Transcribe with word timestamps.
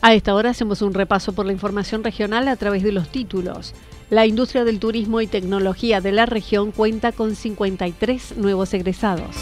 A 0.00 0.14
esta 0.14 0.34
hora 0.34 0.50
hacemos 0.50 0.80
un 0.80 0.94
repaso 0.94 1.32
por 1.32 1.44
la 1.44 1.52
información 1.52 2.04
regional 2.04 2.46
a 2.46 2.56
través 2.56 2.84
de 2.84 2.92
los 2.92 3.08
títulos. 3.08 3.74
La 4.10 4.26
industria 4.26 4.64
del 4.64 4.78
turismo 4.78 5.20
y 5.20 5.26
tecnología 5.26 6.00
de 6.00 6.12
la 6.12 6.24
región 6.24 6.70
cuenta 6.70 7.10
con 7.10 7.34
53 7.34 8.36
nuevos 8.36 8.72
egresados. 8.74 9.36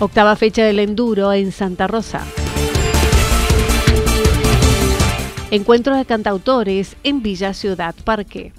Octava 0.00 0.36
fecha 0.36 0.64
del 0.64 0.78
enduro 0.78 1.32
en 1.32 1.52
Santa 1.52 1.86
Rosa. 1.86 2.24
Encuentro 5.50 5.96
de 5.96 6.04
cantautores 6.04 6.96
en 7.04 7.22
Villa 7.22 7.52
Ciudad 7.52 7.94
Parque. 8.04 8.52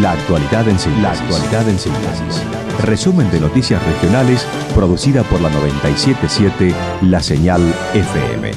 La 0.00 0.12
actualidad 0.12 0.66
en 0.68 0.78
síntesis. 0.78 1.02
La 1.02 1.12
actualidad 1.12 1.68
en 1.68 1.78
síntesis. 1.78 2.42
Resumen 2.82 3.30
de 3.30 3.40
noticias 3.40 3.84
regionales 3.84 4.46
producida 4.74 5.22
por 5.22 5.42
la 5.42 5.50
977 5.50 6.74
La 7.02 7.22
Señal 7.22 7.60
FM. 7.92 8.52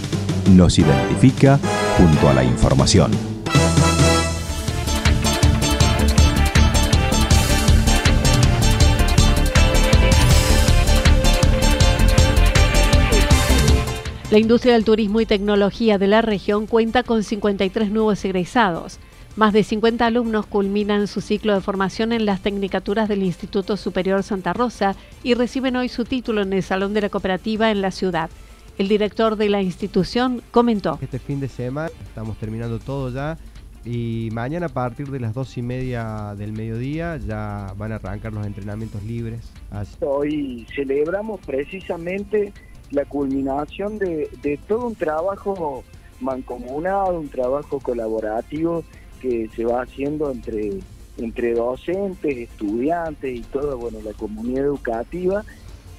Nos 0.52 0.80
identifica 0.80 1.60
junto 1.98 2.30
a 2.30 2.34
la 2.36 2.44
información. 2.46 3.12
La 14.32 14.40
industria 14.40 14.74
del 14.74 14.86
turismo 14.86 15.20
y 15.20 15.26
tecnología 15.26 15.98
de 15.98 16.08
la 16.08 16.22
región 16.22 16.66
cuenta 16.66 17.04
con 17.04 17.24
53 17.24 17.92
nuevos 17.92 18.24
egresados. 18.24 19.00
Más 19.36 19.52
de 19.52 19.64
50 19.64 20.06
alumnos 20.06 20.46
culminan 20.46 21.08
su 21.08 21.20
ciclo 21.20 21.54
de 21.54 21.60
formación 21.60 22.14
en 22.14 22.26
las 22.26 22.42
tecnicaturas 22.42 23.10
del 23.10 23.22
Instituto 23.22 23.76
Superior 23.76 24.24
Santa 24.24 24.54
Rosa 24.54 24.96
y 25.24 25.34
reciben 25.34 25.76
hoy 25.76 25.90
su 25.90 26.06
título 26.06 26.42
en 26.42 26.54
el 26.54 26.64
Salón 26.64 26.94
de 26.94 27.02
la 27.02 27.10
Cooperativa 27.10 27.70
en 27.70 27.82
la 27.82 27.92
ciudad. 27.92 28.30
El 28.78 28.88
director 28.88 29.36
de 29.36 29.50
la 29.50 29.62
institución 29.62 30.42
comentó. 30.52 30.98
Este 31.02 31.20
fin 31.20 31.42
de 31.42 31.50
semana 31.50 31.90
estamos 32.08 32.38
terminando 32.38 32.80
todo 32.80 33.10
ya 33.10 33.38
y 33.84 34.30
mañana 34.32 34.68
a 34.68 34.70
partir 34.70 35.10
de 35.10 35.20
las 35.20 35.34
dos 35.34 35.58
y 35.58 35.62
media 35.62 36.34
del 36.38 36.54
mediodía 36.54 37.18
ya 37.18 37.74
van 37.76 37.92
a 37.92 37.96
arrancar 37.96 38.32
los 38.32 38.48
entrenamientos 38.48 39.04
libres. 39.04 39.52
Hoy 40.00 40.66
celebramos 40.74 41.42
precisamente 41.46 42.54
la 42.92 43.04
culminación 43.04 43.98
de, 43.98 44.60
todo 44.66 44.88
un 44.88 44.96
trabajo 44.96 45.84
mancomunado, 46.22 47.20
un 47.20 47.28
trabajo 47.28 47.82
colaborativo 47.82 48.86
que 49.22 49.50
se 49.56 49.66
va 49.66 49.82
haciendo 49.82 50.32
entre, 50.32 50.80
entre 51.18 51.54
docentes, 51.54 52.38
estudiantes 52.38 53.36
y 53.38 53.42
toda 53.42 53.76
bueno, 53.76 54.00
la 54.04 54.14
comunidad 54.14 54.66
educativa 54.66 55.44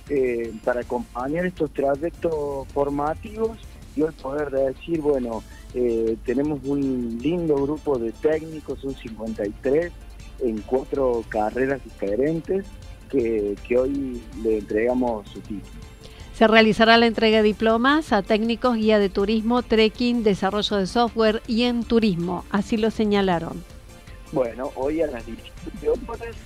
eh, 0.09 0.53
para 0.65 0.81
acompañar 0.81 1.47
estos 1.47 1.72
trayectos 1.72 2.69
formativos 2.69 3.59
y 3.97 4.03
hoy 4.03 4.12
poder 4.22 4.50
decir, 4.50 5.00
bueno, 5.00 5.43
eh, 5.75 6.16
tenemos 6.25 6.60
un 6.65 7.19
lindo 7.21 7.56
grupo 7.56 7.99
de 7.99 8.12
técnicos, 8.12 8.84
un 8.84 8.94
53, 8.94 9.93
en 10.41 10.60
cuatro 10.62 11.25
carreras 11.28 11.82
diferentes 11.82 12.66
que, 13.10 13.56
que 13.66 13.78
hoy 13.78 14.22
le 14.43 14.59
entregamos 14.59 15.28
su 15.28 15.41
título. 15.41 15.96
Se 16.37 16.47
realizará 16.47 16.99
la 16.99 17.07
entrega 17.07 17.39
de 17.39 17.45
diplomas 17.45 18.13
a 18.13 18.21
técnicos 18.21 18.77
guía 18.77 18.99
de 18.99 19.09
turismo, 19.09 19.63
trekking, 19.63 20.23
desarrollo 20.23 20.77
de 20.77 20.87
software 20.87 21.41
y 21.47 21.63
en 21.63 21.83
turismo. 21.83 22.45
Así 22.51 22.77
lo 22.77 22.91
señalaron. 22.91 23.65
Bueno, 24.33 24.71
hoy 24.75 25.01
a 25.01 25.07
las 25.07 25.25
17 25.25 25.89
horas 25.89 26.37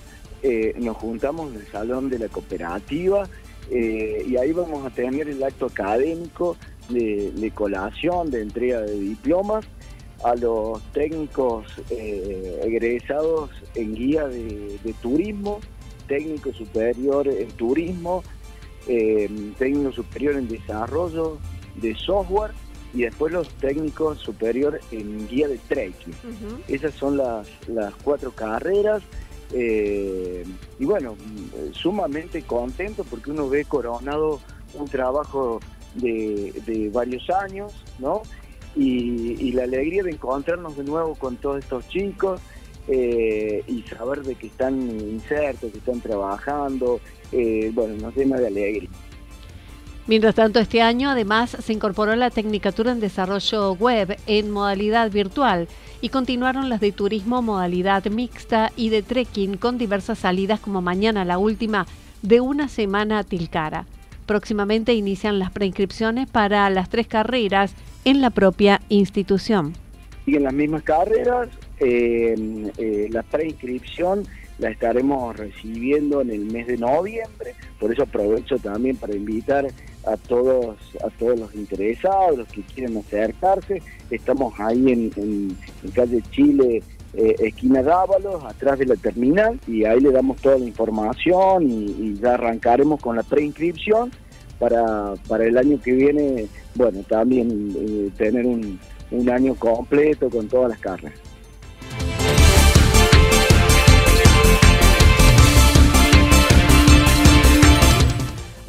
eh, 0.43 0.73
nos 0.79 0.95
juntamos 0.95 1.53
en 1.53 1.59
el 1.59 1.67
salón 1.67 2.09
de 2.09 2.19
la 2.19 2.29
cooperativa 2.29 3.27
eh, 3.69 4.25
y 4.25 4.37
ahí 4.37 4.53
vamos 4.53 4.85
a 4.85 4.91
tener 4.91 5.27
el 5.27 5.43
acto 5.43 5.65
académico 5.65 6.55
de, 6.87 7.51
colación, 7.53 8.31
de 8.31 8.43
entrega 8.43 8.79
de 8.79 8.97
diplomas 8.97 9.65
a 10.23 10.35
los 10.35 10.81
técnicos 10.93 11.65
eh, 11.89 12.61
egresados 12.63 13.49
en 13.75 13.93
guía 13.93 14.25
de 14.25 14.95
turismo, 15.01 15.59
técnico 16.07 16.53
superior 16.53 17.27
en 17.27 17.49
turismo, 17.51 18.23
eh, 18.87 19.29
técnico 19.57 19.91
superior 19.91 20.35
en 20.35 20.47
desarrollo 20.47 21.37
de 21.75 21.95
software 21.95 22.51
y 22.93 23.03
después 23.03 23.31
los 23.31 23.49
técnicos 23.55 24.19
superior 24.19 24.79
en 24.91 25.27
guía 25.27 25.47
de 25.47 25.57
trekking. 25.57 26.13
Esas 26.67 26.93
son 26.93 27.17
las, 27.17 27.47
las 27.67 27.93
cuatro 27.95 28.31
carreras. 28.31 29.01
Eh, 29.53 30.45
y 30.79 30.85
bueno, 30.85 31.15
sumamente 31.71 32.41
contento 32.41 33.03
porque 33.03 33.31
uno 33.31 33.49
ve 33.49 33.65
coronado 33.65 34.39
un 34.73 34.87
trabajo 34.87 35.59
de, 35.95 36.89
varios 36.93 37.29
años, 37.29 37.73
¿no? 37.99 38.21
Y, 38.75 39.51
la 39.51 39.63
alegría 39.63 40.03
de 40.03 40.11
encontrarnos 40.11 40.77
de 40.77 40.83
nuevo 40.85 41.15
con 41.15 41.35
todos 41.35 41.59
estos 41.59 41.87
chicos 41.89 42.39
eh, 42.87 43.63
y 43.67 43.81
saber 43.83 44.23
de 44.23 44.35
que 44.35 44.47
están 44.47 44.81
insertos, 44.81 45.71
que 45.71 45.77
están 45.77 46.01
trabajando 46.01 46.99
eh, 47.31 47.71
bueno, 47.73 47.95
nos 47.95 48.15
llena 48.15 48.37
de 48.37 48.47
alegría. 48.47 48.89
Mientras 50.07 50.35
tanto, 50.35 50.59
este 50.59 50.81
año 50.81 51.09
además 51.09 51.51
se 51.51 51.73
incorporó 51.73 52.15
la 52.15 52.31
Tecnicatura 52.31 52.91
en 52.91 52.99
Desarrollo 52.99 53.73
Web 53.73 54.17
en 54.25 54.51
modalidad 54.51 55.11
virtual 55.11 55.67
y 56.01 56.09
continuaron 56.09 56.69
las 56.69 56.81
de 56.81 56.91
turismo 56.91 57.41
modalidad 57.41 58.05
mixta 58.05 58.71
y 58.75 58.89
de 58.89 59.03
trekking 59.03 59.57
con 59.57 59.77
diversas 59.77 60.19
salidas 60.19 60.59
como 60.59 60.81
mañana 60.81 61.23
la 61.23 61.37
última 61.37 61.85
de 62.23 62.41
una 62.41 62.67
semana 62.67 63.19
a 63.19 63.23
Tilcara. 63.23 63.85
Próximamente 64.25 64.93
inician 64.93 65.39
las 65.39 65.51
preinscripciones 65.51 66.29
para 66.29 66.69
las 66.69 66.89
tres 66.89 67.07
carreras 67.07 67.73
en 68.03 68.21
la 68.21 68.31
propia 68.31 68.81
institución. 68.89 69.73
Siguen 70.25 70.43
las 70.43 70.53
mismas 70.53 70.83
carreras, 70.83 71.49
eh, 71.81 72.71
eh, 72.77 73.07
la 73.11 73.23
preinscripción 73.23 74.25
la 74.59 74.69
estaremos 74.69 75.35
recibiendo 75.35 76.21
en 76.21 76.29
el 76.29 76.45
mes 76.45 76.67
de 76.67 76.77
noviembre, 76.77 77.55
por 77.79 77.91
eso 77.91 78.03
aprovecho 78.03 78.59
también 78.59 78.95
para 78.95 79.15
invitar 79.15 79.67
a 80.05 80.17
todos, 80.17 80.77
a 81.03 81.09
todos 81.17 81.39
los 81.39 81.55
interesados, 81.55 82.37
los 82.37 82.47
que 82.47 82.61
quieren 82.61 82.97
acercarse, 82.97 83.81
estamos 84.11 84.53
ahí 84.59 84.91
en, 84.91 85.57
calle 85.93 86.21
Chile, 86.29 86.83
eh, 87.13 87.35
esquina 87.39 87.81
Dávalos, 87.81 88.43
atrás 88.45 88.77
de 88.77 88.85
la 88.85 88.95
terminal, 88.95 89.59
y 89.67 89.83
ahí 89.85 89.99
le 89.99 90.11
damos 90.11 90.39
toda 90.41 90.59
la 90.59 90.65
información 90.65 91.67
y, 91.67 92.19
ya 92.21 92.35
arrancaremos 92.35 93.01
con 93.01 93.15
la 93.15 93.23
preinscripción 93.23 94.11
para, 94.59 95.15
para 95.27 95.45
el 95.45 95.57
año 95.57 95.81
que 95.81 95.91
viene, 95.91 96.47
bueno, 96.75 97.01
también 97.09 97.75
eh, 97.75 98.09
tener 98.15 98.45
un, 98.45 98.79
un 99.09 99.29
año 99.29 99.55
completo 99.55 100.29
con 100.29 100.47
todas 100.47 100.69
las 100.69 100.79
carreras. 100.79 101.30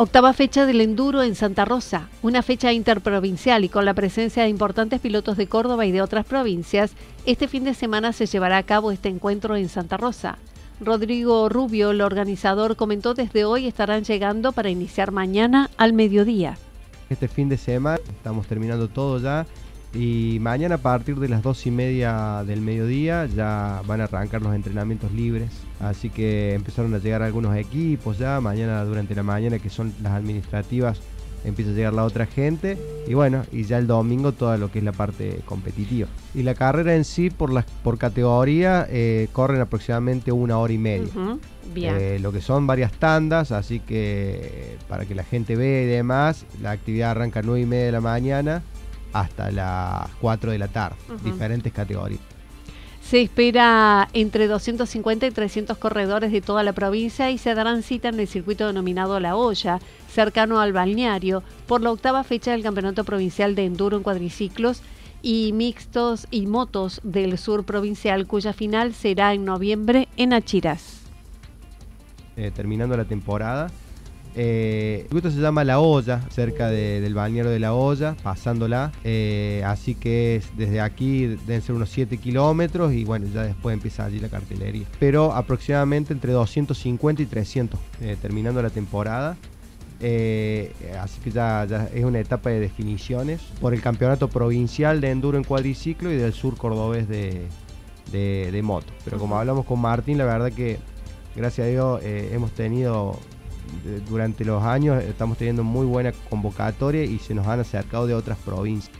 Octava 0.02 0.32
fecha 0.32 0.66
del 0.66 0.80
enduro 0.80 1.22
en 1.22 1.36
Santa 1.36 1.64
Rosa, 1.64 2.08
una 2.22 2.42
fecha 2.42 2.72
interprovincial 2.72 3.62
y 3.62 3.68
con 3.68 3.84
la 3.84 3.94
presencia 3.94 4.42
de 4.42 4.48
importantes 4.48 4.98
pilotos 4.98 5.36
de 5.36 5.46
Córdoba 5.46 5.86
y 5.86 5.92
de 5.92 6.02
otras 6.02 6.26
provincias, 6.26 6.94
este 7.24 7.46
fin 7.46 7.62
de 7.62 7.72
semana 7.72 8.12
se 8.12 8.26
llevará 8.26 8.56
a 8.56 8.64
cabo 8.64 8.90
este 8.90 9.08
encuentro 9.08 9.54
en 9.54 9.68
Santa 9.68 9.96
Rosa. 9.96 10.38
Rodrigo 10.80 11.48
Rubio, 11.48 11.92
el 11.92 12.00
organizador, 12.00 12.74
comentó 12.74 13.14
desde 13.14 13.44
hoy 13.44 13.68
estarán 13.68 14.02
llegando 14.02 14.50
para 14.50 14.70
iniciar 14.70 15.12
mañana 15.12 15.70
al 15.76 15.92
mediodía. 15.92 16.58
Este 17.08 17.28
fin 17.28 17.48
de 17.48 17.56
semana 17.56 18.00
estamos 18.08 18.48
terminando 18.48 18.88
todo 18.88 19.20
ya 19.20 19.46
y 19.94 20.38
mañana 20.40 20.74
a 20.74 20.78
partir 20.78 21.20
de 21.20 21.28
las 21.28 21.44
dos 21.44 21.64
y 21.64 21.70
media 21.70 22.42
del 22.44 22.60
mediodía 22.60 23.26
ya 23.26 23.82
van 23.86 24.00
a 24.00 24.04
arrancar 24.04 24.42
los 24.42 24.52
entrenamientos 24.52 25.12
libres. 25.12 25.52
Así 25.82 26.10
que 26.10 26.54
empezaron 26.54 26.94
a 26.94 26.98
llegar 26.98 27.22
algunos 27.22 27.56
equipos 27.56 28.18
ya. 28.18 28.40
Mañana 28.40 28.84
durante 28.84 29.14
la 29.14 29.22
mañana 29.22 29.58
que 29.58 29.68
son 29.68 29.92
las 30.02 30.12
administrativas 30.12 31.00
empieza 31.44 31.72
a 31.72 31.74
llegar 31.74 31.92
la 31.92 32.04
otra 32.04 32.26
gente. 32.26 32.78
Y 33.06 33.14
bueno, 33.14 33.44
y 33.50 33.64
ya 33.64 33.78
el 33.78 33.86
domingo 33.86 34.32
toda 34.32 34.56
lo 34.56 34.70
que 34.70 34.78
es 34.78 34.84
la 34.84 34.92
parte 34.92 35.40
competitiva. 35.44 36.08
Y 36.34 36.42
la 36.42 36.54
carrera 36.54 36.94
en 36.94 37.04
sí 37.04 37.30
por, 37.30 37.52
las, 37.52 37.64
por 37.82 37.98
categoría 37.98 38.86
eh, 38.88 39.28
corren 39.32 39.60
aproximadamente 39.60 40.30
una 40.32 40.58
hora 40.58 40.72
y 40.72 40.78
media. 40.78 41.08
Bien. 41.74 41.96
Eh, 41.98 42.18
lo 42.20 42.32
que 42.32 42.40
son 42.40 42.66
varias 42.66 42.92
tandas, 42.92 43.50
así 43.50 43.80
que 43.80 44.76
para 44.88 45.04
que 45.04 45.14
la 45.14 45.24
gente 45.24 45.56
vea 45.56 45.82
y 45.82 45.86
demás, 45.86 46.44
la 46.60 46.70
actividad 46.70 47.12
arranca 47.12 47.40
a 47.40 47.42
9 47.42 47.60
y 47.60 47.66
media 47.66 47.86
de 47.86 47.92
la 47.92 48.00
mañana 48.00 48.62
hasta 49.12 49.50
las 49.50 50.10
4 50.20 50.52
de 50.52 50.58
la 50.58 50.68
tarde, 50.68 50.96
diferentes 51.24 51.72
categorías. 51.72 52.20
Se 53.02 53.20
espera 53.20 54.08
entre 54.14 54.46
250 54.46 55.26
y 55.26 55.30
300 55.30 55.76
corredores 55.76 56.32
de 56.32 56.40
toda 56.40 56.62
la 56.62 56.72
provincia 56.72 57.30
y 57.30 57.36
se 57.36 57.54
darán 57.54 57.82
cita 57.82 58.08
en 58.08 58.18
el 58.18 58.26
circuito 58.26 58.66
denominado 58.66 59.20
La 59.20 59.36
Olla, 59.36 59.80
cercano 60.08 60.60
al 60.60 60.72
balneario, 60.72 61.42
por 61.66 61.82
la 61.82 61.90
octava 61.90 62.24
fecha 62.24 62.52
del 62.52 62.62
Campeonato 62.62 63.04
Provincial 63.04 63.54
de 63.54 63.66
Enduro 63.66 63.98
en 63.98 64.02
cuadriciclos 64.02 64.80
y 65.20 65.52
mixtos 65.52 66.26
y 66.30 66.46
motos 66.46 67.00
del 67.04 67.36
sur 67.36 67.64
provincial, 67.64 68.26
cuya 68.26 68.52
final 68.52 68.94
será 68.94 69.34
en 69.34 69.44
noviembre 69.44 70.08
en 70.16 70.32
Achiras. 70.32 71.02
Eh, 72.36 72.50
terminando 72.54 72.96
la 72.96 73.04
temporada, 73.04 73.70
eh, 74.34 75.06
el 75.10 75.32
se 75.32 75.40
llama 75.40 75.64
La 75.64 75.78
Olla, 75.80 76.22
cerca 76.30 76.68
del 76.68 77.14
balneario 77.14 77.50
de 77.50 77.58
La 77.58 77.74
Olla, 77.74 78.16
pasándola. 78.22 78.92
Eh, 79.04 79.62
así 79.66 79.94
que 79.94 80.42
desde 80.56 80.80
aquí 80.80 81.26
deben 81.26 81.62
ser 81.62 81.74
unos 81.74 81.90
7 81.90 82.16
kilómetros 82.18 82.92
y 82.92 83.04
bueno, 83.04 83.26
ya 83.32 83.42
después 83.42 83.74
empieza 83.74 84.04
allí 84.04 84.18
la 84.20 84.28
cartelería. 84.28 84.86
Pero 84.98 85.32
aproximadamente 85.32 86.12
entre 86.12 86.32
250 86.32 87.22
y 87.22 87.26
300, 87.26 87.80
eh, 88.00 88.16
terminando 88.20 88.62
la 88.62 88.70
temporada. 88.70 89.36
Eh, 90.04 90.72
así 91.00 91.20
que 91.20 91.30
ya, 91.30 91.64
es 91.94 92.04
una 92.04 92.18
etapa 92.18 92.50
de 92.50 92.58
definiciones 92.58 93.40
por 93.60 93.72
el 93.72 93.80
campeonato 93.80 94.28
provincial 94.28 95.00
de 95.00 95.10
enduro 95.10 95.38
en 95.38 95.44
cuadriciclo 95.44 96.10
y 96.10 96.16
del 96.16 96.32
sur 96.32 96.56
cordobés 96.56 97.08
de, 97.08 97.46
de 98.10 98.62
moto. 98.62 98.92
Pero 99.04 99.18
como 99.18 99.38
hablamos 99.38 99.64
con 99.64 99.78
Martín, 99.78 100.18
la 100.18 100.24
verdad 100.24 100.50
que 100.50 100.78
gracias 101.36 101.66
a 101.66 101.70
Dios 101.70 102.00
hemos 102.02 102.50
tenido 102.50 103.16
durante 104.08 104.44
los 104.44 104.62
años 104.62 105.02
estamos 105.02 105.38
teniendo 105.38 105.64
muy 105.64 105.86
buena 105.86 106.12
convocatoria 106.30 107.04
y 107.04 107.18
se 107.18 107.34
nos 107.34 107.46
han 107.46 107.60
acercado 107.60 108.06
de 108.06 108.14
otras 108.14 108.38
provincias. 108.38 108.96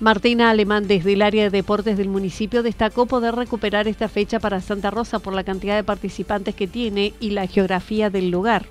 Martina 0.00 0.50
Alemán, 0.50 0.88
desde 0.88 1.12
el 1.12 1.22
área 1.22 1.44
de 1.44 1.50
deportes 1.50 1.96
del 1.96 2.08
municipio, 2.08 2.64
destacó 2.64 3.06
poder 3.06 3.36
recuperar 3.36 3.86
esta 3.86 4.08
fecha 4.08 4.40
para 4.40 4.60
Santa 4.60 4.90
Rosa 4.90 5.20
por 5.20 5.32
la 5.32 5.44
cantidad 5.44 5.76
de 5.76 5.84
participantes 5.84 6.56
que 6.56 6.66
tiene 6.66 7.14
y 7.20 7.30
la 7.30 7.46
geografía 7.46 8.10
del 8.10 8.30
lugar. 8.30 8.66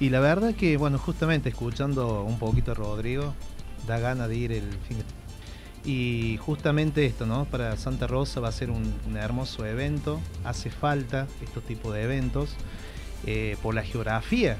Y 0.00 0.08
la 0.08 0.20
verdad 0.20 0.54
que, 0.54 0.78
bueno, 0.78 0.96
justamente 0.96 1.50
escuchando 1.50 2.24
un 2.24 2.38
poquito 2.38 2.72
a 2.72 2.74
Rodrigo, 2.74 3.34
da 3.86 3.98
gana 3.98 4.28
de 4.28 4.36
ir 4.36 4.52
el 4.52 4.64
fin 4.88 4.98
de 4.98 5.04
y 5.84 6.38
justamente 6.38 7.06
esto, 7.06 7.26
¿no? 7.26 7.46
Para 7.46 7.76
Santa 7.76 8.06
Rosa 8.06 8.40
va 8.40 8.48
a 8.48 8.52
ser 8.52 8.70
un, 8.70 8.94
un 9.06 9.16
hermoso 9.16 9.64
evento, 9.64 10.20
hace 10.44 10.70
falta 10.70 11.26
estos 11.42 11.64
tipos 11.64 11.94
de 11.94 12.02
eventos. 12.02 12.50
Eh, 13.26 13.56
por 13.62 13.74
la 13.74 13.82
geografía 13.82 14.56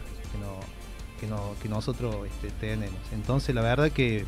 que, 1.60 1.68
nosotros 1.68 2.16
este, 2.26 2.50
tenemos. 2.60 3.00
Entonces 3.12 3.54
la 3.54 3.62
verdad 3.62 3.90
que 3.90 4.24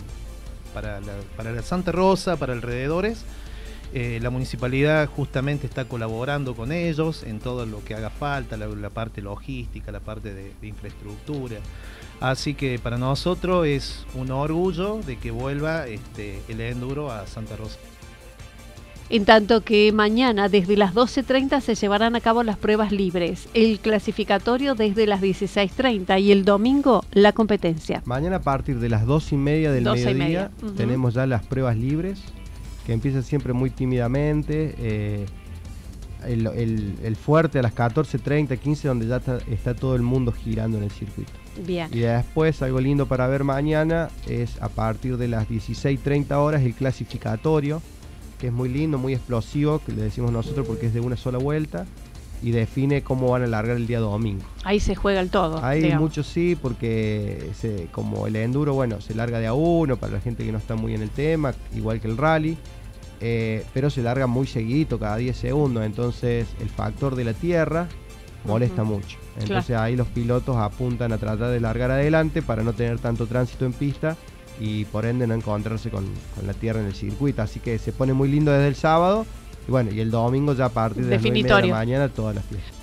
para 0.75 1.01
la, 1.01 1.63
Santa 1.63 1.93
Rosa, 1.93 2.37
para 2.37 2.53
alrededores, 2.53 3.25
eh, 3.95 4.19
la 4.23 4.31
municipalidad 4.31 5.07
justamente 5.09 5.67
está 5.67 5.85
colaborando 5.87 6.55
con 6.55 6.73
ellos 6.73 7.23
en 7.25 7.41
todo 7.41 7.67
lo 7.67 7.85
que 7.85 7.95
haga 7.95 8.11
falta, 8.11 8.57
la, 8.57 8.91
parte 8.91 9.21
logística, 9.21 9.93
la 9.93 10.01
parte 10.01 10.33
de, 10.33 10.53
infraestructura. 10.67 11.59
Así 12.21 12.55
que 12.55 12.79
para 12.79 12.99
nosotros 12.99 13.67
es 13.67 14.07
un 14.15 14.31
orgullo 14.31 15.01
de 15.03 15.19
que 15.19 15.31
vuelva 15.31 15.87
este, 15.87 16.41
el 16.49 16.61
enduro 16.61 17.11
a 17.11 17.27
Santa 17.27 17.57
Rosa 17.57 17.79
en 19.13 19.27
tanto 19.27 19.61
que 19.61 19.93
mañana 19.93 20.49
desde 20.49 20.75
las 20.75 20.95
12.30 20.95 21.61
se 21.61 21.75
llevarán 21.75 22.17
a 22.17 22.21
cabo 22.23 22.43
las 22.43 22.57
pruebas 22.57 22.93
libres, 22.93 23.47
el 23.53 23.79
clasificatorio 23.79 24.75
desde 24.75 25.07
las 25.07 25.21
16.30 25.21 26.19
y 26.19 26.33
el 26.33 26.47
domingo 26.47 27.05
la 27.13 27.33
competencia. 27.33 28.03
Mañana 28.07 28.37
a 28.37 28.43
partir 28.43 28.79
de 28.79 28.89
las 28.89 29.05
2 29.05 29.33
y 29.33 29.37
media 29.37 29.71
del 29.71 29.85
mediodía 29.85 30.51
tenemos 30.79 31.13
ya 31.13 31.27
las 31.27 31.45
pruebas 31.45 31.77
libres, 31.77 32.23
que 32.87 32.95
empiezan 32.95 33.23
siempre 33.23 33.53
muy 33.53 33.69
tímidamente. 33.69 34.75
Eh, 34.79 35.27
el, 36.27 37.17
fuerte 37.17 37.59
a 37.59 37.63
las 37.63 37.75
14.30, 37.75 38.59
15, 38.59 38.89
donde 38.89 39.09
ya 39.09 39.21
está, 39.51 39.75
todo 39.75 39.95
el 39.95 40.03
mundo 40.03 40.33
girando 40.33 40.79
en 40.79 40.85
el 40.85 40.91
circuito. 40.91 41.33
Bien. 41.67 41.89
Y 41.93 41.99
después, 41.99 42.63
algo 42.63 42.81
lindo 42.81 43.05
para 43.07 43.27
ver 43.27 43.45
mañana 43.45 44.09
es 44.27 44.63
a 44.63 44.69
partir 44.69 45.19
de 45.19 45.29
las 45.29 45.49
16.30 45.51 46.33
horas 46.37 46.63
el 46.63 46.75
clasificatorio, 46.75 47.83
que 48.43 48.49
es 48.49 48.53
muy 48.53 48.69
lindo, 48.69 48.99
muy 48.99 49.15
explosivo, 49.15 49.79
que 49.79 49.93
le 49.93 50.03
decimos 50.03 50.33
nosotros 50.33 50.67
porque 50.67 50.87
es 50.87 50.93
de 50.93 50.99
una 50.99 51.17
sola 51.17 51.39
vuelta 51.39 51.87
y 52.43 52.51
define 52.51 53.03
cómo 53.03 53.31
van 53.31 53.45
a 53.45 53.47
largar 53.47 53.77
el 53.77 53.87
día 53.87 54.01
domingo. 54.01 54.43
Ahí 54.65 54.81
se 54.81 54.97
juega 54.97 55.21
el 55.21 55.31
todo. 55.31 55.65
Ahí 55.65 55.95
mucho 55.95 56.25
sí, 56.25 56.59
porque 56.61 57.53
como 57.93 58.27
el 58.27 58.35
enduro, 58.35 58.75
bueno, 58.75 59.01
se 59.01 59.15
larga 59.15 59.39
de 59.39 59.47
a 59.47 59.55
uno 59.55 59.97
para 59.97 60.15
la 60.15 60.21
gente 60.21 60.45
que 60.45 60.51
no 60.51 60.59
está 60.59 60.75
muy 60.75 60.93
en 60.93 61.03
el 61.03 61.11
tema, 61.11 61.55
igual 61.73 62.01
que 62.01 62.09
el 62.09 62.17
rally, 62.17 62.59
eh, 63.21 63.65
pero 63.73 63.91
se 63.91 64.03
larga 64.03 64.27
muy 64.27 64.49
seguidito, 64.49 64.99
cada 64.99 65.19
10 65.19 65.37
segundos, 65.37 65.85
entonces 65.85 66.49
el 66.61 66.69
factor 66.69 67.15
de 67.15 67.23
la 67.23 67.35
tierra 67.35 67.87
molesta 68.45 68.83
mucho. 68.83 69.19
Entonces 69.39 69.77
ahí 69.77 69.95
los 69.95 70.09
pilotos 70.09 70.57
apuntan 70.57 71.13
a 71.13 71.19
tratar 71.19 71.53
de 71.53 71.61
largar 71.61 71.93
adelante 71.93 72.43
para 72.43 72.65
no 72.65 72.73
tener 72.73 72.99
tanto 72.99 73.29
tránsito 73.29 73.67
en 73.67 73.73
pista 73.73 74.17
y 74.61 74.85
por 74.87 75.07
ende 75.07 75.27
no 75.27 75.35
encontrarse 75.35 75.91
con, 75.91 76.07
la 76.47 76.55
tierra 76.55 76.81
en 76.81 76.87
el 76.87 76.95
circuito. 76.95 77.43
Así 77.43 77.61
que 77.61 77.79
se 77.79 77.93
pone 77.93 78.13
muy 78.13 78.29
lindo 78.29 78.53
desde 78.53 78.69
el 78.69 78.75
sábado 78.75 79.27
y 79.67 79.71
bueno, 79.71 79.91
y 79.93 80.01
el 80.01 80.11
domingo 80.11 80.55
ya 80.55 80.67
a 80.67 80.69
partir 80.69 81.05
de 81.05 81.17
las 81.17 81.23
9 81.23 81.43
de 81.43 81.69
la 81.69 81.75
mañana 81.75 82.09
todas 82.09 82.35
las 82.35 82.45
fiestas. 82.45 82.83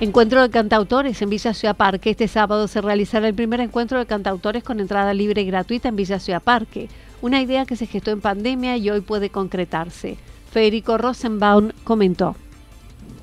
Encuentro 0.00 0.42
de 0.42 0.50
cantautores 0.50 1.22
en 1.22 1.30
Villa 1.30 1.54
Ciudad 1.54 1.76
Parque. 1.76 2.10
Este 2.10 2.28
sábado 2.28 2.68
se 2.68 2.80
realizará 2.80 3.28
el 3.28 3.34
primer 3.34 3.60
encuentro 3.60 3.98
de 3.98 4.06
cantautores 4.06 4.62
con 4.62 4.80
entrada 4.80 5.14
libre 5.14 5.42
y 5.42 5.46
gratuita 5.46 5.88
en 5.88 5.96
Villa 5.96 6.18
Ciudad 6.18 6.42
Parque. 6.42 6.88
Una 7.22 7.40
idea 7.40 7.64
que 7.64 7.76
se 7.76 7.86
gestó 7.86 8.10
en 8.10 8.20
pandemia 8.20 8.76
y 8.76 8.90
hoy 8.90 9.00
puede 9.00 9.30
concretarse. 9.30 10.18
Federico 10.50 10.98
Rosenbaum 10.98 11.70
comentó. 11.84 12.36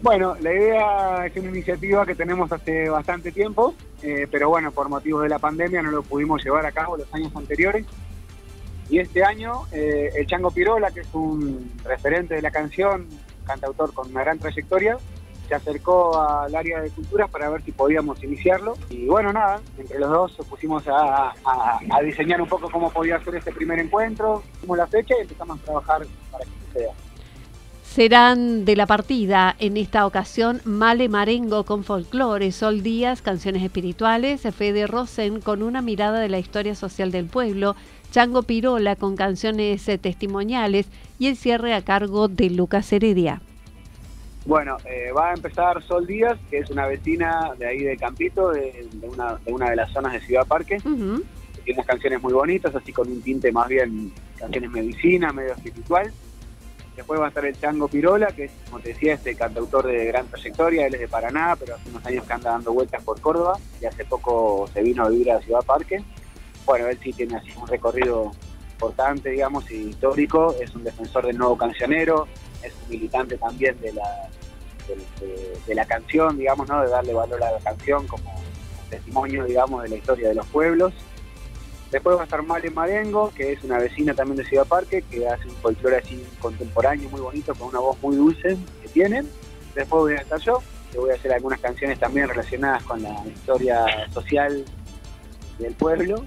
Bueno, 0.01 0.35
la 0.41 0.53
idea 0.53 1.25
es 1.27 1.37
una 1.37 1.49
iniciativa 1.49 2.05
que 2.05 2.15
tenemos 2.15 2.51
hace 2.51 2.89
bastante 2.89 3.31
tiempo, 3.31 3.75
eh, 4.03 4.27
pero 4.29 4.49
bueno, 4.49 4.71
por 4.71 4.89
motivos 4.89 5.23
de 5.23 5.29
la 5.29 5.39
pandemia 5.39 5.81
no 5.81 5.91
lo 5.91 6.03
pudimos 6.03 6.43
llevar 6.43 6.65
a 6.65 6.71
cabo 6.71 6.97
los 6.97 7.13
años 7.13 7.35
anteriores. 7.35 7.85
Y 8.89 8.99
este 8.99 9.23
año, 9.23 9.63
eh, 9.71 10.11
el 10.15 10.27
Chango 10.27 10.51
Pirola, 10.51 10.91
que 10.91 11.01
es 11.01 11.13
un 11.13 11.71
referente 11.83 12.35
de 12.35 12.41
la 12.41 12.51
canción, 12.51 13.07
cantautor 13.45 13.93
con 13.93 14.09
una 14.09 14.21
gran 14.21 14.37
trayectoria, 14.37 14.97
se 15.47 15.55
acercó 15.55 16.19
al 16.19 16.55
área 16.55 16.81
de 16.81 16.89
cultura 16.89 17.27
para 17.27 17.49
ver 17.49 17.61
si 17.63 17.71
podíamos 17.71 18.23
iniciarlo. 18.23 18.73
Y 18.89 19.07
bueno, 19.07 19.33
nada, 19.33 19.61
entre 19.77 19.99
los 19.99 20.09
dos 20.09 20.37
nos 20.37 20.47
pusimos 20.47 20.83
a, 20.87 21.33
diseñar 22.03 22.41
un 22.41 22.47
poco 22.47 22.69
cómo 22.69 22.89
podía 22.89 23.21
ser 23.23 23.35
este 23.35 23.51
primer 23.51 23.79
encuentro, 23.79 24.43
hicimos 24.57 24.77
la 24.77 24.87
fecha 24.87 25.13
y 25.17 25.21
empezamos 25.21 25.59
a 25.59 25.63
trabajar 25.63 26.01
para 26.31 26.45
que 26.45 26.51
suceda. 26.67 26.93
Serán 27.93 28.63
de 28.63 28.77
la 28.77 28.85
partida 28.85 29.53
en 29.59 29.75
esta 29.75 30.05
ocasión 30.05 30.61
Male 30.63 31.09
Marengo 31.09 31.65
con 31.65 31.83
folclore, 31.83 32.53
Sol 32.53 32.83
Díaz, 32.83 33.21
canciones 33.21 33.63
espirituales, 33.63 34.43
Fede 34.55 34.87
Rosen 34.87 35.41
con 35.41 35.61
una 35.61 35.81
mirada 35.81 36.21
de 36.21 36.29
la 36.29 36.39
historia 36.39 36.73
social 36.73 37.11
del 37.11 37.25
pueblo, 37.25 37.75
Chango 38.11 38.43
Pirola 38.43 38.95
con 38.95 39.17
canciones 39.17 39.89
eh, 39.89 39.97
testimoniales 39.97 40.87
y 41.19 41.27
el 41.27 41.35
cierre 41.35 41.73
a 41.73 41.81
cargo 41.81 42.29
de 42.29 42.51
Lucas 42.51 42.93
Heredia. 42.93 43.41
Bueno, 44.45 44.77
eh, 44.85 45.11
va 45.11 45.31
a 45.31 45.33
empezar 45.33 45.83
Sol 45.83 46.07
Díaz, 46.07 46.39
que 46.49 46.59
es 46.59 46.69
una 46.69 46.87
vecina 46.87 47.51
de 47.59 47.67
ahí 47.67 47.79
de 47.79 47.97
Campito, 47.97 48.51
de, 48.51 48.87
una, 49.45 49.69
de 49.69 49.75
las 49.75 49.91
zonas 49.91 50.13
de 50.13 50.21
Ciudad 50.21 50.47
Parque. 50.47 50.77
Tiene 51.65 51.83
canciones 51.83 52.21
muy 52.21 52.31
bonitas, 52.31 52.73
así 52.73 52.93
con 52.93 53.11
un 53.11 53.21
tinte 53.21 53.51
más 53.51 53.67
bien 53.67 54.13
canciones 54.39 54.71
medicina, 54.71 55.33
medio 55.33 55.51
espiritual. 55.51 56.09
Después 56.95 57.19
va 57.19 57.25
a 57.25 57.27
estar 57.29 57.45
el 57.45 57.59
Chango 57.59 57.87
Pirola, 57.87 58.27
que 58.27 58.45
es, 58.45 58.51
como 58.65 58.81
te 58.81 58.89
decía, 58.89 59.13
este 59.13 59.35
cantautor 59.35 59.87
de 59.87 60.05
gran 60.05 60.27
trayectoria, 60.27 60.87
él 60.87 60.95
es 60.95 60.99
de 60.99 61.07
Paraná, 61.07 61.55
pero 61.57 61.75
hace 61.75 61.89
unos 61.89 62.05
años 62.05 62.25
que 62.25 62.33
anda 62.33 62.51
dando 62.51 62.73
vueltas 62.73 63.03
por 63.03 63.19
Córdoba 63.21 63.57
y 63.81 63.85
hace 63.85 64.03
poco 64.05 64.69
se 64.73 64.81
vino 64.81 65.05
a 65.05 65.09
vivir 65.09 65.31
a 65.31 65.41
Ciudad 65.41 65.63
Parque. 65.63 66.03
Bueno, 66.65 66.87
él 66.87 66.99
sí 67.01 67.13
tiene 67.13 67.37
así 67.37 67.51
un 67.55 67.67
recorrido 67.67 68.31
importante, 68.73 69.29
digamos, 69.29 69.69
y 69.71 69.89
histórico, 69.89 70.55
es 70.59 70.75
un 70.75 70.83
defensor 70.83 71.25
del 71.25 71.37
nuevo 71.37 71.55
cancionero, 71.55 72.27
es 72.63 72.73
un 72.83 72.89
militante 72.89 73.37
también 73.37 73.79
de 73.79 73.93
la, 73.93 74.29
de, 75.67 75.75
la 75.75 75.85
canción, 75.85 76.37
digamos, 76.37 76.67
¿no? 76.67 76.81
de 76.81 76.89
darle 76.89 77.13
valor 77.13 77.43
a 77.43 77.51
la 77.51 77.59
canción 77.59 78.07
como 78.07 78.41
testimonio, 78.89 79.45
digamos, 79.45 79.83
de 79.83 79.89
la 79.89 79.95
historia 79.95 80.29
de 80.29 80.35
los 80.35 80.45
pueblos. 80.47 80.93
Después 81.91 82.15
va 82.15 82.21
a 82.21 82.23
estar 82.23 82.41
Male 82.41 82.71
Marengo, 82.71 83.33
que 83.35 83.51
es 83.51 83.63
una 83.63 83.77
vecina 83.77 84.13
también 84.13 84.37
de 84.37 84.45
Ciudad 84.45 84.65
Parque, 84.65 85.01
que 85.01 85.27
hace 85.27 85.45
un 85.47 85.55
folclore 85.55 85.97
así 85.97 86.25
contemporáneo 86.39 87.09
muy 87.09 87.19
bonito, 87.19 87.53
con 87.53 87.67
una 87.67 87.79
voz 87.79 88.01
muy 88.01 88.15
dulce 88.15 88.57
que 88.81 88.87
tienen. 88.87 89.29
Después 89.75 90.01
voy 90.01 90.13
a 90.13 90.21
estar 90.21 90.39
yo, 90.39 90.63
que 90.89 90.99
voy 90.99 91.11
a 91.11 91.15
hacer 91.15 91.33
algunas 91.33 91.59
canciones 91.59 91.99
también 91.99 92.29
relacionadas 92.29 92.83
con 92.83 93.03
la 93.03 93.21
historia 93.27 93.85
social 94.13 94.63
del 95.59 95.73
pueblo, 95.75 96.23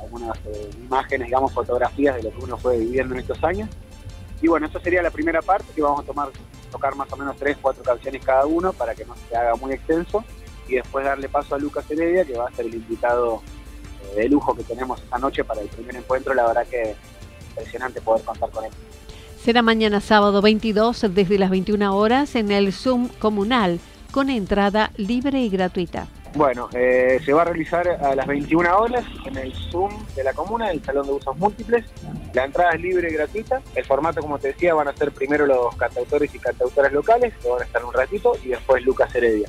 algunas 0.00 0.36
eh, 0.46 0.70
imágenes, 0.78 1.26
digamos, 1.26 1.52
fotografías 1.52 2.16
de 2.16 2.22
lo 2.22 2.30
que 2.30 2.44
uno 2.44 2.56
fue 2.56 2.78
viviendo 2.78 3.14
en 3.14 3.20
estos 3.20 3.42
años. 3.44 3.68
Y 4.40 4.48
bueno, 4.48 4.66
eso 4.66 4.80
sería 4.80 5.02
la 5.02 5.10
primera 5.10 5.42
parte, 5.42 5.66
que 5.74 5.82
vamos 5.82 6.00
a 6.00 6.04
tomar, 6.04 6.30
tocar 6.72 6.94
más 6.96 7.12
o 7.12 7.16
menos 7.18 7.36
tres, 7.36 7.58
cuatro 7.60 7.82
canciones 7.82 8.24
cada 8.24 8.46
uno 8.46 8.72
para 8.72 8.94
que 8.94 9.04
no 9.04 9.14
se 9.28 9.36
haga 9.36 9.56
muy 9.56 9.74
extenso. 9.74 10.24
Y 10.68 10.76
después 10.76 11.04
darle 11.04 11.28
paso 11.28 11.54
a 11.54 11.58
Lucas 11.58 11.88
Heredia, 11.90 12.24
que 12.24 12.36
va 12.36 12.48
a 12.48 12.52
ser 12.52 12.66
el 12.66 12.74
invitado 12.74 13.42
de 14.14 14.28
lujo 14.28 14.54
que 14.54 14.62
tenemos 14.62 15.00
esta 15.02 15.18
noche 15.18 15.44
para 15.44 15.60
el 15.60 15.68
primer 15.68 15.96
encuentro. 15.96 16.34
La 16.34 16.46
verdad 16.46 16.66
que 16.66 16.94
impresionante 17.50 18.00
poder 18.00 18.24
contar 18.24 18.50
con 18.50 18.64
él. 18.64 18.70
Será 19.42 19.62
mañana 19.62 20.00
sábado 20.00 20.42
22 20.42 21.06
desde 21.10 21.38
las 21.38 21.50
21 21.50 21.96
horas 21.96 22.34
en 22.34 22.50
el 22.50 22.72
Zoom 22.72 23.08
comunal 23.20 23.78
con 24.10 24.30
entrada 24.30 24.90
libre 24.96 25.40
y 25.40 25.48
gratuita. 25.48 26.08
Bueno, 26.34 26.68
eh, 26.74 27.18
se 27.24 27.32
va 27.32 27.42
a 27.42 27.44
realizar 27.46 27.88
a 27.88 28.14
las 28.14 28.26
21 28.26 28.78
horas 28.78 29.04
en 29.24 29.38
el 29.38 29.54
Zoom 29.70 29.90
de 30.14 30.22
la 30.22 30.34
comuna, 30.34 30.70
en 30.70 30.78
el 30.78 30.84
Salón 30.84 31.06
de 31.06 31.12
Usos 31.12 31.36
Múltiples. 31.38 31.86
La 32.34 32.44
entrada 32.44 32.72
es 32.72 32.80
libre 32.80 33.08
y 33.10 33.14
gratuita. 33.14 33.62
El 33.74 33.84
formato, 33.86 34.20
como 34.20 34.38
te 34.38 34.48
decía, 34.48 34.74
van 34.74 34.88
a 34.88 34.96
ser 34.96 35.12
primero 35.12 35.46
los 35.46 35.74
cantautores 35.76 36.34
y 36.34 36.38
cantautoras 36.38 36.92
locales, 36.92 37.32
que 37.40 37.48
van 37.48 37.62
a 37.62 37.64
estar 37.64 37.82
un 37.84 37.92
ratito, 37.94 38.32
y 38.44 38.48
después 38.48 38.84
Lucas 38.84 39.14
Heredia. 39.14 39.48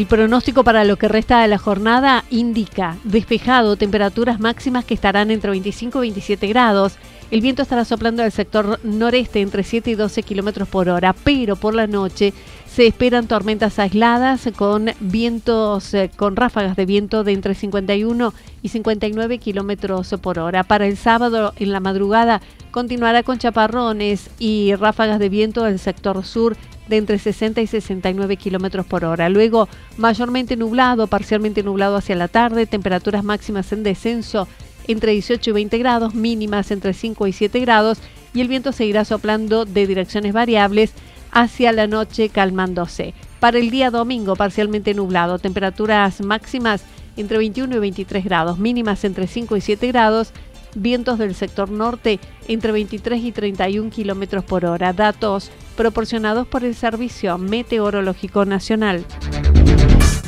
El 0.00 0.06
pronóstico 0.06 0.64
para 0.64 0.84
lo 0.84 0.96
que 0.96 1.08
resta 1.08 1.42
de 1.42 1.48
la 1.48 1.58
jornada 1.58 2.24
indica 2.30 2.96
despejado, 3.04 3.76
temperaturas 3.76 4.40
máximas 4.40 4.86
que 4.86 4.94
estarán 4.94 5.30
entre 5.30 5.50
25 5.50 5.98
y 5.98 6.00
27 6.00 6.46
grados. 6.46 6.94
El 7.30 7.42
viento 7.42 7.60
estará 7.60 7.84
soplando 7.84 8.22
del 8.22 8.32
sector 8.32 8.80
noreste 8.82 9.42
entre 9.42 9.62
7 9.62 9.90
y 9.90 9.94
12 9.96 10.22
kilómetros 10.22 10.68
por 10.68 10.88
hora, 10.88 11.12
pero 11.12 11.54
por 11.54 11.74
la 11.74 11.86
noche 11.86 12.32
se 12.66 12.86
esperan 12.86 13.26
tormentas 13.26 13.78
aisladas 13.78 14.48
con 14.56 14.90
vientos, 15.00 15.92
eh, 15.92 16.10
con 16.16 16.34
ráfagas 16.34 16.76
de 16.76 16.86
viento 16.86 17.22
de 17.22 17.32
entre 17.32 17.54
51 17.54 18.32
y 18.62 18.68
59 18.70 19.36
kilómetros 19.36 20.14
por 20.22 20.38
hora. 20.38 20.64
Para 20.64 20.86
el 20.86 20.96
sábado 20.96 21.52
en 21.56 21.72
la 21.72 21.80
madrugada 21.80 22.40
continuará 22.70 23.22
con 23.22 23.38
chaparrones 23.38 24.30
y 24.38 24.74
ráfagas 24.76 25.18
de 25.18 25.28
viento 25.28 25.64
del 25.64 25.78
sector 25.78 26.24
sur 26.24 26.56
de 26.90 26.98
entre 26.98 27.18
60 27.18 27.62
y 27.62 27.66
69 27.66 28.36
kilómetros 28.36 28.84
por 28.84 29.06
hora. 29.06 29.30
Luego, 29.30 29.68
mayormente 29.96 30.56
nublado, 30.56 31.06
parcialmente 31.06 31.62
nublado 31.62 31.96
hacia 31.96 32.16
la 32.16 32.28
tarde, 32.28 32.66
temperaturas 32.66 33.24
máximas 33.24 33.72
en 33.72 33.82
descenso 33.82 34.46
entre 34.86 35.12
18 35.12 35.50
y 35.50 35.52
20 35.52 35.78
grados, 35.78 36.14
mínimas 36.14 36.70
entre 36.70 36.92
5 36.92 37.26
y 37.28 37.32
7 37.32 37.60
grados, 37.60 37.98
y 38.34 38.40
el 38.40 38.48
viento 38.48 38.72
seguirá 38.72 39.04
soplando 39.04 39.64
de 39.64 39.86
direcciones 39.86 40.32
variables 40.32 40.92
hacia 41.30 41.72
la 41.72 41.86
noche, 41.86 42.28
calmándose. 42.28 43.14
Para 43.38 43.58
el 43.58 43.70
día 43.70 43.90
domingo, 43.90 44.34
parcialmente 44.34 44.92
nublado, 44.92 45.38
temperaturas 45.38 46.20
máximas 46.20 46.82
entre 47.16 47.38
21 47.38 47.76
y 47.76 47.78
23 47.78 48.24
grados, 48.24 48.58
mínimas 48.58 49.04
entre 49.04 49.26
5 49.26 49.56
y 49.56 49.60
7 49.60 49.86
grados, 49.88 50.32
vientos 50.74 51.18
del 51.18 51.34
sector 51.34 51.70
norte 51.70 52.20
entre 52.48 52.72
23 52.72 53.22
y 53.22 53.32
31 53.32 53.90
kilómetros 53.90 54.44
por 54.44 54.64
hora. 54.64 54.92
Datos 54.92 55.50
proporcionados 55.76 56.46
por 56.46 56.64
el 56.64 56.74
Servicio 56.74 57.38
Meteorológico 57.38 58.44
Nacional. 58.44 59.04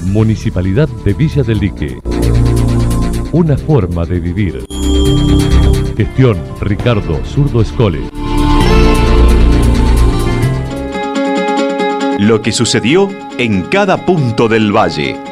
Municipalidad 0.04 0.88
de 1.04 1.14
Villa 1.14 1.42
del 1.42 1.58
Lique. 1.58 1.98
Una 3.32 3.56
forma 3.56 4.04
de 4.04 4.20
vivir. 4.20 4.64
Gestión 5.96 6.38
Ricardo 6.60 7.24
Zurdo 7.24 7.62
Escole. 7.62 8.00
Lo 12.18 12.40
que 12.40 12.52
sucedió 12.52 13.08
en 13.38 13.62
cada 13.62 14.04
punto 14.04 14.48
del 14.48 14.70
valle. 14.70 15.31